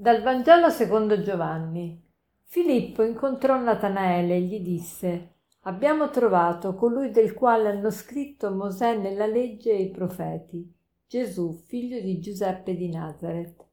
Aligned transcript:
Dal 0.00 0.22
Vangelo 0.22 0.70
secondo 0.70 1.20
Giovanni. 1.22 2.00
Filippo 2.44 3.02
incontrò 3.02 3.60
Natanaele 3.60 4.36
e 4.36 4.42
gli 4.42 4.60
disse 4.60 5.32
Abbiamo 5.62 6.08
trovato 6.10 6.76
colui 6.76 7.10
del 7.10 7.34
quale 7.34 7.68
hanno 7.68 7.90
scritto 7.90 8.54
Mosè 8.54 8.96
nella 8.96 9.26
legge 9.26 9.72
e 9.72 9.82
i 9.82 9.90
profeti, 9.90 10.72
Gesù, 11.04 11.64
figlio 11.66 12.00
di 12.00 12.20
Giuseppe 12.20 12.76
di 12.76 12.88
Nazareth. 12.88 13.66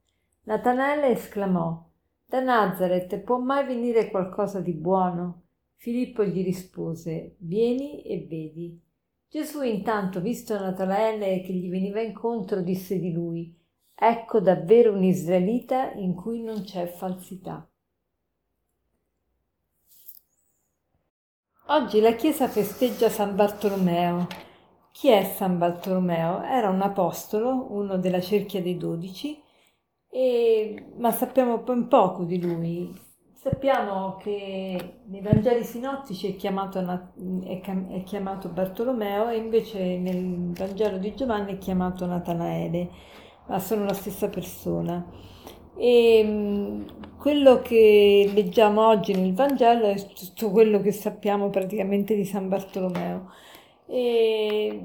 Natanaele 0.46 1.10
esclamò 1.10 1.88
Da 2.24 2.40
Nazareth 2.40 3.20
può 3.20 3.38
mai 3.38 3.64
venire 3.64 4.10
qualcosa 4.10 4.58
di 4.58 4.72
buono? 4.72 5.42
Filippo 5.76 6.24
gli 6.24 6.42
rispose 6.42 7.36
Vieni 7.38 8.02
e 8.02 8.26
vedi. 8.28 8.82
Gesù 9.28 9.62
intanto, 9.62 10.20
visto 10.20 10.58
Natanaele 10.58 11.42
che 11.42 11.52
gli 11.52 11.70
veniva 11.70 12.00
incontro, 12.00 12.62
disse 12.62 12.98
di 12.98 13.12
lui 13.12 13.64
Ecco 13.98 14.40
davvero 14.40 14.92
un 14.92 15.02
israelita 15.02 15.92
in 15.92 16.14
cui 16.14 16.42
non 16.42 16.64
c'è 16.64 16.86
falsità. 16.86 17.66
Oggi 21.68 22.00
la 22.00 22.12
Chiesa 22.12 22.46
festeggia 22.46 23.08
San 23.08 23.34
Bartolomeo. 23.34 24.26
Chi 24.92 25.08
è 25.08 25.24
San 25.24 25.56
Bartolomeo? 25.56 26.42
Era 26.42 26.68
un 26.68 26.82
apostolo, 26.82 27.68
uno 27.70 27.96
della 27.96 28.20
cerchia 28.20 28.60
dei 28.60 28.76
dodici, 28.76 29.42
e, 30.10 30.92
ma 30.98 31.10
sappiamo 31.10 31.58
ben 31.58 31.88
poco 31.88 32.24
di 32.24 32.38
lui. 32.38 32.94
Sappiamo 33.32 34.16
che 34.16 35.00
nei 35.06 35.20
Vangeli 35.22 35.64
sinottici 35.64 36.34
è 36.34 36.36
chiamato, 36.36 36.80
è, 37.44 38.02
chiamato 38.04 38.50
Bartolomeo 38.50 39.30
e 39.30 39.36
invece 39.36 39.96
nel 39.96 40.52
Vangelo 40.52 40.98
di 40.98 41.14
Giovanni 41.14 41.54
è 41.54 41.58
chiamato 41.58 42.04
Natanaele 42.04 42.90
ma 43.46 43.58
sono 43.58 43.84
la 43.84 43.94
stessa 43.94 44.28
persona. 44.28 45.04
E 45.76 46.22
mm, 46.24 46.82
quello 47.18 47.60
che 47.60 48.30
leggiamo 48.32 48.86
oggi 48.86 49.12
nel 49.12 49.34
Vangelo 49.34 49.86
è 49.86 50.06
tutto 50.14 50.50
quello 50.50 50.80
che 50.80 50.92
sappiamo 50.92 51.50
praticamente 51.50 52.14
di 52.14 52.24
San 52.24 52.48
Bartolomeo. 52.48 53.30
E 53.86 54.82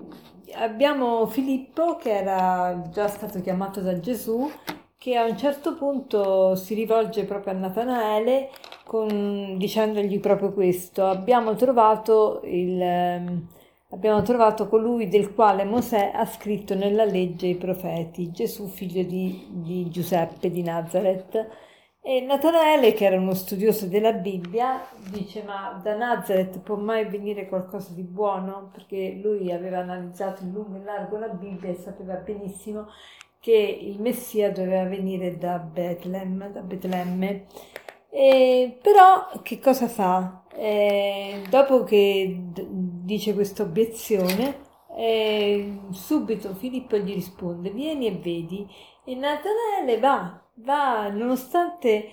abbiamo 0.53 1.25
Filippo 1.27 1.95
che 1.95 2.11
era 2.11 2.89
già 2.91 3.07
stato 3.07 3.41
chiamato 3.41 3.81
da 3.81 3.99
Gesù 3.99 4.49
che 4.97 5.15
a 5.15 5.25
un 5.25 5.35
certo 5.35 5.75
punto 5.75 6.55
si 6.55 6.75
rivolge 6.75 7.23
proprio 7.23 7.53
a 7.53 7.55
Natanaele 7.55 8.49
con, 8.85 9.57
dicendogli 9.57 10.19
proprio 10.19 10.53
questo 10.53 11.07
abbiamo 11.07 11.55
trovato 11.55 12.41
il 12.43 13.47
abbiamo 13.91 14.21
trovato 14.21 14.67
colui 14.67 15.07
del 15.07 15.33
quale 15.33 15.63
Mosè 15.63 16.11
ha 16.13 16.25
scritto 16.25 16.75
nella 16.75 17.05
legge 17.05 17.47
i 17.47 17.55
profeti, 17.55 18.31
Gesù 18.31 18.67
figlio 18.67 19.03
di, 19.03 19.47
di 19.49 19.89
Giuseppe 19.89 20.49
di 20.49 20.63
Nazareth. 20.63 21.47
E 22.03 22.19
Natanaele, 22.19 22.93
che 22.93 23.05
era 23.05 23.17
uno 23.17 23.35
studioso 23.35 23.85
della 23.85 24.13
Bibbia, 24.13 24.81
dice 25.11 25.43
ma 25.43 25.79
da 25.83 25.95
Nazareth 25.95 26.59
può 26.59 26.75
mai 26.75 27.05
venire 27.05 27.47
qualcosa 27.47 27.93
di 27.93 28.01
buono? 28.01 28.71
Perché 28.73 29.19
lui 29.21 29.51
aveva 29.51 29.79
analizzato 29.79 30.43
in 30.43 30.51
lungo 30.51 30.77
e 30.77 30.83
largo 30.83 31.19
la 31.19 31.27
Bibbia 31.27 31.69
e 31.69 31.75
sapeva 31.75 32.15
benissimo 32.15 32.87
che 33.39 33.77
il 33.81 33.99
Messia 33.99 34.51
doveva 34.51 34.85
venire 34.85 35.37
da 35.37 35.59
Betlemme, 35.59 36.51
da 36.51 36.61
Betlemme. 36.61 37.45
E, 38.09 38.77
però 38.81 39.29
che 39.43 39.59
cosa 39.59 39.87
fa? 39.87 40.43
Eh, 40.53 41.43
dopo 41.49 41.83
che 41.83 42.39
dice 43.11 43.33
questa 43.33 43.63
obiezione, 43.63 44.69
eh, 44.95 45.79
subito 45.91 46.53
Filippo 46.55 46.97
gli 46.97 47.13
risponde: 47.13 47.69
Vieni 47.71 48.07
e 48.07 48.11
vedi. 48.11 48.65
E 49.03 49.15
Natanaele 49.15 49.99
va, 49.99 50.41
va, 50.55 51.09
nonostante 51.09 52.09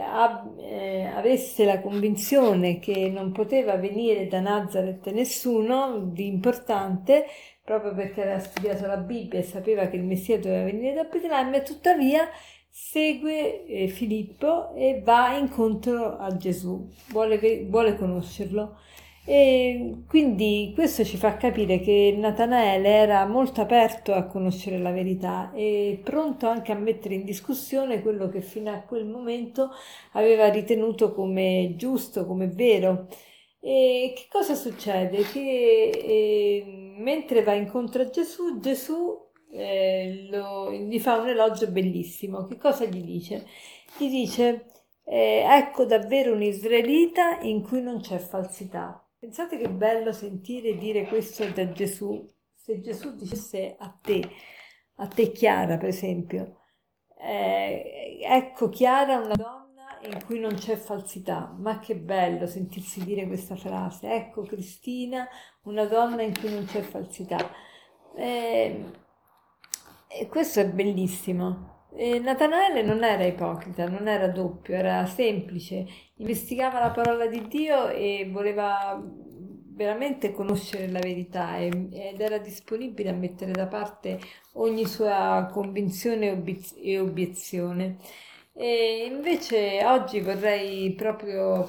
ab- 0.00 0.58
eh, 0.58 1.04
avesse 1.04 1.64
la 1.64 1.80
convinzione 1.80 2.78
che 2.78 3.10
non 3.10 3.32
poteva 3.32 3.76
venire 3.76 4.26
da 4.26 4.40
Nazareth 4.40 5.10
nessuno 5.10 5.98
di 5.98 6.26
importante, 6.26 7.26
proprio 7.62 7.94
perché 7.94 8.22
aveva 8.22 8.38
studiato 8.38 8.86
la 8.86 8.96
Bibbia 8.96 9.40
e 9.40 9.42
sapeva 9.42 9.86
che 9.88 9.96
il 9.96 10.04
Messia 10.04 10.38
doveva 10.38 10.64
venire 10.64 10.94
da 10.94 11.04
Betlemme, 11.04 11.62
tuttavia 11.62 12.28
segue 12.68 13.66
eh, 13.66 13.88
Filippo 13.88 14.74
e 14.74 15.02
va 15.04 15.36
incontro 15.36 16.16
a 16.16 16.34
Gesù, 16.36 16.88
vuole, 17.10 17.66
vuole 17.68 17.96
conoscerlo. 17.96 18.78
E 19.24 20.02
quindi 20.08 20.72
questo 20.74 21.04
ci 21.04 21.16
fa 21.16 21.36
capire 21.36 21.78
che 21.78 22.12
Natanaele 22.18 22.88
era 22.88 23.24
molto 23.26 23.60
aperto 23.60 24.12
a 24.12 24.24
conoscere 24.24 24.78
la 24.78 24.90
verità 24.90 25.52
e 25.54 26.00
pronto 26.02 26.48
anche 26.48 26.72
a 26.72 26.74
mettere 26.76 27.14
in 27.14 27.24
discussione 27.24 28.02
quello 28.02 28.28
che 28.28 28.40
fino 28.40 28.72
a 28.72 28.80
quel 28.80 29.04
momento 29.06 29.70
aveva 30.12 30.48
ritenuto 30.50 31.12
come 31.14 31.74
giusto, 31.76 32.26
come 32.26 32.48
vero. 32.48 33.06
E 33.60 34.12
che 34.16 34.24
cosa 34.28 34.54
succede? 34.56 35.22
Che 35.22 35.88
eh, 35.90 36.94
mentre 36.98 37.42
va 37.44 37.52
incontro 37.54 38.02
a 38.02 38.10
Gesù, 38.10 38.58
Gesù 38.58 39.16
eh, 39.52 40.26
lo, 40.30 40.72
gli 40.72 40.98
fa 40.98 41.16
un 41.20 41.28
elogio 41.28 41.68
bellissimo. 41.68 42.44
Che 42.46 42.56
cosa 42.58 42.84
gli 42.86 43.02
dice? 43.02 43.46
Gli 43.96 44.08
dice, 44.08 44.66
eh, 45.04 45.44
ecco 45.46 45.84
davvero 45.84 46.32
un 46.34 46.42
israelita 46.42 47.38
in 47.42 47.62
cui 47.62 47.80
non 47.82 48.00
c'è 48.00 48.18
falsità. 48.18 49.01
Pensate 49.22 49.56
che 49.56 49.70
bello 49.70 50.10
sentire 50.10 50.76
dire 50.76 51.06
questo 51.06 51.48
da 51.52 51.70
Gesù. 51.70 52.28
Se 52.56 52.80
Gesù 52.80 53.14
dicesse 53.14 53.76
a 53.78 53.88
te, 53.88 54.20
a 54.96 55.06
te 55.06 55.30
Chiara 55.30 55.76
per 55.78 55.90
esempio, 55.90 56.62
eh, 57.20 58.18
ecco 58.20 58.68
Chiara 58.68 59.18
una 59.18 59.36
donna 59.36 60.00
in 60.02 60.24
cui 60.24 60.40
non 60.40 60.54
c'è 60.54 60.74
falsità, 60.74 61.54
ma 61.56 61.78
che 61.78 61.94
bello 61.94 62.48
sentirsi 62.48 63.04
dire 63.04 63.28
questa 63.28 63.54
frase, 63.54 64.12
ecco 64.12 64.42
Cristina, 64.42 65.28
una 65.62 65.84
donna 65.84 66.22
in 66.22 66.36
cui 66.36 66.50
non 66.50 66.64
c'è 66.64 66.80
falsità. 66.82 67.38
Eh, 68.16 68.90
questo 70.28 70.58
è 70.58 70.68
bellissimo. 70.68 71.81
E 71.94 72.18
Natanaele 72.18 72.82
non 72.82 73.04
era 73.04 73.24
ipocrita, 73.24 73.86
non 73.86 74.08
era 74.08 74.28
doppio, 74.28 74.74
era 74.74 75.04
semplice, 75.06 75.86
investigava 76.16 76.78
la 76.78 76.90
parola 76.90 77.26
di 77.26 77.46
Dio 77.48 77.88
e 77.88 78.28
voleva 78.30 79.00
veramente 79.74 80.32
conoscere 80.32 80.90
la 80.90 81.00
verità 81.00 81.58
ed 81.58 82.20
era 82.20 82.38
disponibile 82.38 83.10
a 83.10 83.14
mettere 83.14 83.52
da 83.52 83.66
parte 83.66 84.18
ogni 84.54 84.86
sua 84.86 85.48
convinzione 85.52 86.42
e 86.82 86.98
obiezione. 86.98 87.98
E 88.54 89.06
invece 89.10 89.84
oggi 89.84 90.20
vorrei 90.20 90.92
proprio, 90.94 91.68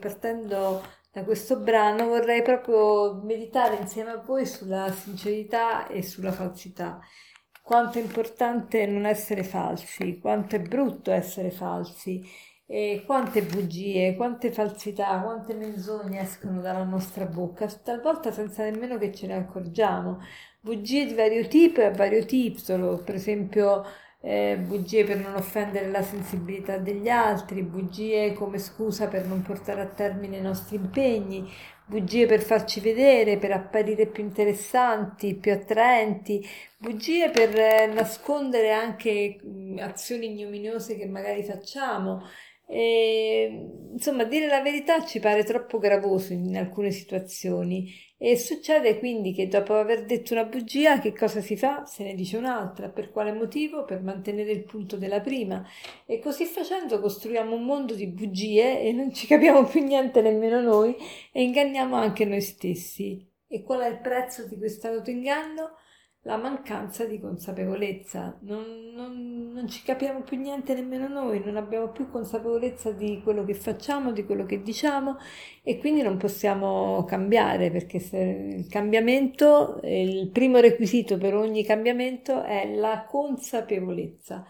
partendo 0.00 0.82
da 1.12 1.24
questo 1.24 1.58
brano, 1.58 2.06
vorrei 2.06 2.42
proprio 2.42 3.20
meditare 3.22 3.76
insieme 3.80 4.10
a 4.10 4.22
voi 4.24 4.44
sulla 4.44 4.90
sincerità 4.92 5.86
e 5.88 6.02
sulla 6.02 6.32
falsità 6.32 7.00
quanto 7.66 7.98
è 7.98 8.00
importante 8.00 8.86
non 8.86 9.06
essere 9.06 9.42
falsi, 9.42 10.20
quanto 10.20 10.54
è 10.54 10.60
brutto 10.60 11.10
essere 11.10 11.50
falsi, 11.50 12.22
e 12.64 13.02
quante 13.04 13.42
bugie, 13.42 14.14
quante 14.14 14.52
falsità, 14.52 15.20
quante 15.20 15.52
menzogne 15.52 16.20
escono 16.20 16.60
dalla 16.60 16.84
nostra 16.84 17.24
bocca, 17.24 17.66
talvolta 17.66 18.30
senza 18.30 18.62
nemmeno 18.62 18.98
che 18.98 19.12
ce 19.12 19.26
ne 19.26 19.34
accorgiamo. 19.34 20.20
Bugie 20.60 21.06
di 21.06 21.14
vario 21.14 21.48
tipo 21.48 21.80
e 21.80 21.86
a 21.86 21.90
vario 21.90 22.24
titolo, 22.24 23.02
per 23.02 23.16
esempio 23.16 23.84
eh, 24.20 24.56
bugie 24.64 25.04
per 25.04 25.18
non 25.18 25.34
offendere 25.34 25.90
la 25.90 26.02
sensibilità 26.02 26.78
degli 26.78 27.08
altri, 27.08 27.62
bugie 27.62 28.32
come 28.34 28.58
scusa 28.58 29.08
per 29.08 29.26
non 29.26 29.42
portare 29.42 29.80
a 29.80 29.86
termine 29.86 30.36
i 30.36 30.40
nostri 30.40 30.76
impegni, 30.76 31.50
bugie 31.86 32.26
per 32.26 32.42
farci 32.42 32.80
vedere, 32.80 33.38
per 33.38 33.52
apparire 33.52 34.06
più 34.06 34.22
interessanti, 34.24 35.36
più 35.36 35.52
attraenti, 35.52 36.44
bugie 36.76 37.30
per 37.30 37.56
eh, 37.56 37.86
nascondere 37.86 38.72
anche 38.72 39.38
azioni 39.78 40.26
ignominiose 40.32 40.96
che 40.96 41.06
magari 41.06 41.44
facciamo. 41.44 42.22
E, 42.68 43.70
insomma, 43.92 44.24
dire 44.24 44.46
la 44.46 44.60
verità 44.60 45.04
ci 45.04 45.20
pare 45.20 45.44
troppo 45.44 45.78
gravoso 45.78 46.32
in 46.32 46.56
alcune 46.56 46.90
situazioni 46.90 47.92
e 48.18 48.36
succede 48.38 48.98
quindi 48.98 49.32
che 49.32 49.46
dopo 49.46 49.74
aver 49.74 50.06
detto 50.06 50.32
una 50.32 50.44
bugia, 50.44 51.00
che 51.00 51.12
cosa 51.12 51.40
si 51.42 51.56
fa? 51.56 51.84
Se 51.84 52.02
ne 52.02 52.14
dice 52.14 52.38
un'altra. 52.38 52.88
Per 52.88 53.10
quale 53.10 53.32
motivo? 53.32 53.84
Per 53.84 54.02
mantenere 54.02 54.52
il 54.52 54.64
punto 54.64 54.96
della 54.96 55.20
prima. 55.20 55.64
E 56.06 56.18
così 56.18 56.46
facendo 56.46 56.98
costruiamo 57.00 57.54
un 57.54 57.64
mondo 57.64 57.94
di 57.94 58.06
bugie 58.06 58.80
e 58.80 58.92
non 58.92 59.12
ci 59.12 59.26
capiamo 59.26 59.64
più 59.64 59.82
niente 59.82 60.22
nemmeno 60.22 60.60
noi 60.60 60.96
e 61.30 61.42
inganniamo 61.42 61.94
anche 61.94 62.24
noi 62.24 62.40
stessi. 62.40 63.24
E 63.48 63.62
qual 63.62 63.80
è 63.80 63.88
il 63.88 64.00
prezzo 64.00 64.46
di 64.46 64.56
questo 64.56 64.88
autoinganno? 64.88 65.76
La 66.26 66.36
mancanza 66.36 67.04
di 67.04 67.20
consapevolezza. 67.20 68.36
Non, 68.40 68.90
non, 68.92 69.52
non, 69.52 69.68
ci 69.68 69.82
capiamo 69.84 70.22
più 70.22 70.36
niente 70.36 70.74
nemmeno 70.74 71.06
noi, 71.06 71.40
non 71.44 71.56
abbiamo 71.56 71.88
più 71.90 72.10
consapevolezza 72.10 72.90
di 72.90 73.20
quello 73.22 73.44
che 73.44 73.54
facciamo, 73.54 74.10
di 74.10 74.24
quello 74.24 74.44
che 74.44 74.60
diciamo 74.60 75.18
e 75.62 75.78
quindi 75.78 76.02
non 76.02 76.16
possiamo 76.16 77.04
cambiare 77.04 77.70
perché 77.70 77.98
il 78.10 78.66
cambiamento, 78.68 79.80
il 79.84 80.28
primo 80.32 80.58
requisito 80.58 81.16
per 81.16 81.34
ogni 81.34 81.64
cambiamento 81.64 82.42
è 82.42 82.74
la 82.74 83.06
consapevolezza. 83.08 84.44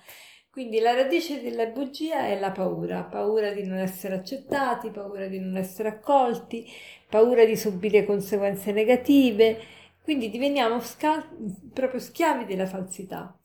Quindi 0.50 0.78
la 0.80 0.94
radice 0.94 1.42
della 1.42 1.66
bugia 1.66 2.24
è 2.28 2.40
la 2.40 2.52
paura, 2.52 3.02
paura 3.02 3.50
di 3.50 3.66
non 3.66 3.76
essere 3.76 4.14
accettati, 4.14 4.88
paura 4.88 5.26
di 5.26 5.38
non 5.38 5.58
essere 5.58 5.90
accolti, 5.90 6.66
paura 7.06 7.44
di 7.44 7.54
subire 7.54 8.06
conseguenze 8.06 8.72
negative, 8.72 9.58
quindi 10.06 10.30
diveniamo 10.30 10.78
sca- 10.78 11.28
proprio 11.72 11.98
schiavi 11.98 12.44
della 12.44 12.66
falsità. 12.66 13.36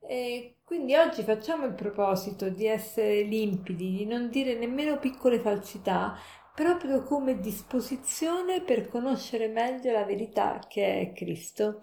E 0.00 0.54
quindi 0.64 0.94
oggi 0.94 1.22
facciamo 1.22 1.66
il 1.66 1.74
proposito 1.74 2.48
di 2.48 2.64
essere 2.64 3.20
limpidi, 3.20 3.98
di 3.98 4.06
non 4.06 4.30
dire 4.30 4.54
nemmeno 4.54 4.98
piccole 4.98 5.38
falsità, 5.40 6.16
proprio 6.54 7.02
come 7.02 7.38
disposizione 7.38 8.62
per 8.62 8.88
conoscere 8.88 9.48
meglio 9.48 9.92
la 9.92 10.04
verità 10.06 10.58
che 10.66 11.00
è 11.00 11.12
Cristo. 11.12 11.82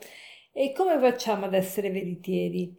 E 0.52 0.72
come 0.72 0.98
facciamo 0.98 1.46
ad 1.46 1.54
essere 1.54 1.92
veritieri? 1.92 2.76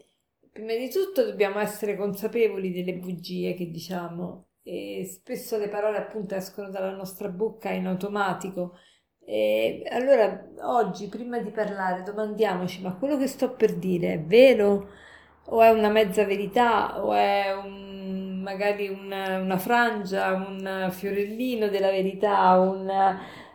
Prima 0.51 0.75
di 0.75 0.91
tutto 0.91 1.25
dobbiamo 1.25 1.61
essere 1.61 1.97
consapevoli 1.97 2.73
delle 2.73 2.95
bugie 2.95 3.55
che 3.55 3.71
diciamo 3.71 4.49
e 4.65 5.09
spesso 5.09 5.56
le 5.56 5.69
parole 5.69 5.99
appunto 5.99 6.35
escono 6.35 6.69
dalla 6.69 6.91
nostra 6.97 7.29
bocca 7.29 7.71
in 7.71 7.87
automatico. 7.87 8.77
E 9.26 9.82
allora 9.91 10.44
oggi 10.62 11.09
prima 11.09 11.38
di 11.38 11.50
parlare 11.50 12.03
domandiamoci 12.03 12.82
ma 12.82 12.94
quello 12.94 13.17
che 13.17 13.26
sto 13.26 13.53
per 13.53 13.75
dire 13.75 14.12
è 14.12 14.21
vero 14.21 14.88
o 15.47 15.62
è 15.62 15.71
una 15.71 15.88
mezza 15.88 16.25
verità 16.25 17.03
o 17.03 17.12
è 17.15 17.53
un, 17.55 18.43
magari 18.43 18.88
una, 18.88 19.38
una 19.38 19.59
frangia, 19.59 20.32
un 20.35 20.88
fiorellino 20.91 21.69
della 21.69 21.91
verità, 21.91 22.59
un, 22.61 22.91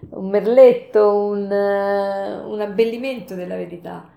un 0.09 0.29
merletto, 0.29 1.25
un, 1.25 1.43
un 1.43 2.61
abbellimento 2.61 3.35
della 3.35 3.55
verità. 3.55 4.09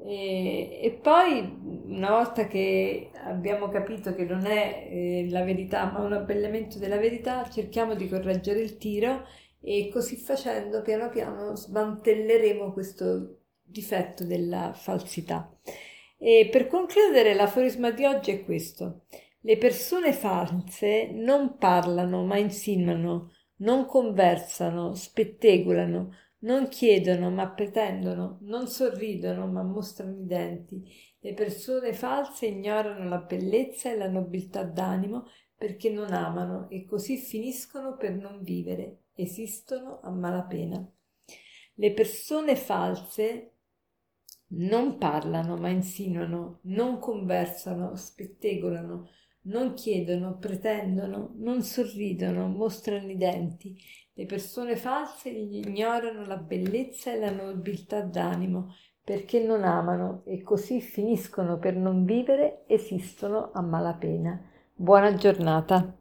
E, 0.00 0.80
e, 0.82 0.90
poi, 1.02 1.84
una 1.86 2.10
volta 2.10 2.46
che 2.46 3.10
abbiamo 3.24 3.68
capito 3.68 4.14
che 4.14 4.24
non 4.24 4.46
è 4.46 4.88
eh, 4.90 5.26
la 5.30 5.42
verità, 5.42 5.90
ma 5.92 6.00
un 6.00 6.12
abbellimento 6.14 6.78
della 6.78 6.96
verità, 6.96 7.48
cerchiamo 7.50 7.94
di 7.94 8.08
correggere 8.08 8.60
il 8.60 8.78
tiro 8.78 9.26
e 9.60 9.90
così 9.92 10.16
facendo, 10.16 10.82
piano 10.82 11.08
piano, 11.08 11.54
smantelleremo 11.54 12.72
questo 12.72 13.40
difetto 13.62 14.24
della 14.24 14.72
falsità. 14.72 15.50
E 16.16 16.48
per 16.50 16.66
concludere, 16.66 17.34
l'aforisma 17.34 17.90
di 17.90 18.04
oggi 18.04 18.30
è 18.32 18.44
questo. 18.44 19.02
Le 19.40 19.56
persone 19.56 20.12
false 20.12 21.10
non 21.12 21.56
parlano, 21.56 22.24
ma 22.24 22.38
insinuano, 22.38 23.32
non 23.58 23.86
conversano, 23.86 24.94
spettegolano, 24.94 26.12
non 26.40 26.68
chiedono 26.68 27.30
ma 27.30 27.48
pretendono, 27.48 28.38
non 28.42 28.68
sorridono 28.68 29.46
ma 29.46 29.62
mostrano 29.62 30.18
i 30.18 30.26
denti. 30.26 30.84
Le 31.20 31.34
persone 31.34 31.92
false 31.92 32.46
ignorano 32.46 33.08
la 33.08 33.18
bellezza 33.18 33.90
e 33.90 33.96
la 33.96 34.08
nobiltà 34.08 34.62
d'animo 34.62 35.26
perché 35.56 35.90
non 35.90 36.12
amano 36.12 36.68
e 36.70 36.84
così 36.84 37.16
finiscono 37.16 37.96
per 37.96 38.12
non 38.12 38.40
vivere, 38.42 38.98
esistono 39.18 40.00
a 40.02 40.10
malapena. 40.10 40.90
Le 41.74 41.92
persone 41.92 42.56
false 42.56 43.52
non 44.48 44.98
parlano 44.98 45.56
ma 45.56 45.68
insinuano, 45.68 46.60
non 46.62 46.98
conversano, 46.98 47.94
spettegolano, 47.94 49.10
non 49.42 49.74
chiedono, 49.74 50.38
pretendono, 50.38 51.32
non 51.36 51.62
sorridono, 51.62 52.48
mostrano 52.48 53.10
i 53.10 53.16
denti 53.16 53.76
le 54.18 54.26
persone 54.26 54.74
false 54.74 55.28
ignorano 55.28 56.26
la 56.26 56.38
bellezza 56.38 57.12
e 57.12 57.20
la 57.20 57.30
nobiltà 57.30 58.00
d'animo 58.00 58.74
perché 59.04 59.40
non 59.40 59.62
amano 59.62 60.22
e 60.24 60.42
così 60.42 60.80
finiscono 60.80 61.58
per 61.58 61.76
non 61.76 62.04
vivere, 62.04 62.64
esistono 62.66 63.52
a 63.52 63.62
malapena. 63.62 64.42
Buona 64.74 65.14
giornata. 65.14 65.97